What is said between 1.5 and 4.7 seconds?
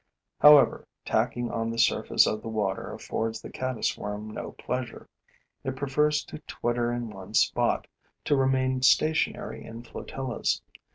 on the surface of the water affords the caddis worm no